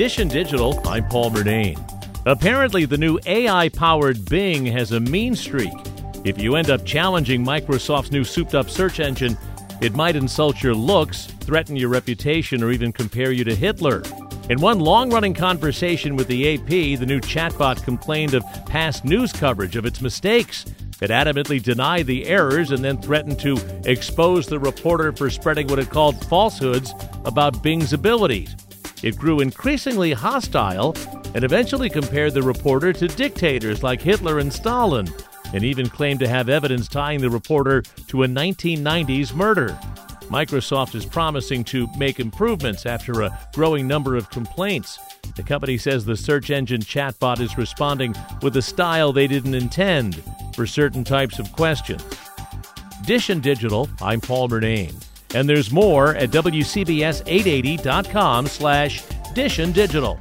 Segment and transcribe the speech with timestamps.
[0.00, 1.76] And Digital, I'm Paul Murnane.
[2.24, 5.72] Apparently, the new AI powered Bing has a mean streak.
[6.24, 9.36] If you end up challenging Microsoft's new souped up search engine,
[9.80, 14.04] it might insult your looks, threaten your reputation, or even compare you to Hitler.
[14.48, 19.32] In one long running conversation with the AP, the new chatbot complained of past news
[19.32, 20.64] coverage of its mistakes.
[21.02, 25.80] It adamantly denied the errors and then threatened to expose the reporter for spreading what
[25.80, 26.94] it called falsehoods
[27.24, 28.54] about Bing's abilities.
[29.02, 30.96] It grew increasingly hostile
[31.34, 35.08] and eventually compared the reporter to dictators like Hitler and Stalin,
[35.52, 39.78] and even claimed to have evidence tying the reporter to a 1990s murder.
[40.28, 44.98] Microsoft is promising to make improvements after a growing number of complaints.
[45.36, 50.22] The company says the search engine chatbot is responding with a style they didn't intend
[50.54, 52.04] for certain types of questions.
[53.06, 55.07] Dish and Digital, I'm Paul Murnane.
[55.34, 60.18] And there's more at WCBS880.com slash Dish and Digital.